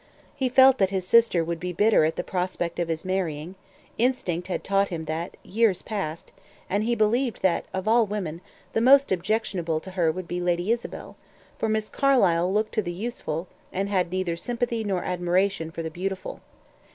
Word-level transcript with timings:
He 0.35 0.49
felt 0.49 0.79
that 0.79 0.89
his 0.89 1.05
sister 1.05 1.43
would 1.43 1.59
be 1.59 1.73
bitter 1.73 2.05
at 2.05 2.15
the 2.15 2.23
prospect 2.23 2.79
of 2.79 2.87
his 2.87 3.05
marrying; 3.05 3.53
instinct 3.99 4.47
had 4.47 4.63
taught 4.63 4.89
him 4.89 5.05
that, 5.05 5.37
years 5.43 5.83
past; 5.83 6.31
and 6.67 6.83
he 6.83 6.95
believed 6.95 7.43
that, 7.43 7.65
of 7.71 7.87
all 7.87 8.07
women, 8.07 8.41
the 8.73 8.81
most 8.81 9.11
objectionable 9.11 9.79
to 9.79 9.91
her 9.91 10.11
would 10.11 10.27
be 10.27 10.41
Lady 10.41 10.71
Isabel, 10.71 11.17
for 11.59 11.69
Miss 11.69 11.87
Carlyle 11.87 12.51
looked 12.51 12.73
to 12.73 12.81
the 12.81 12.91
useful, 12.91 13.47
and 13.71 13.89
had 13.89 14.11
neither 14.11 14.35
sympathy 14.35 14.83
nor 14.83 15.03
admiration 15.03 15.69
for 15.69 15.83
the 15.83 15.91
beautiful. 15.91 16.41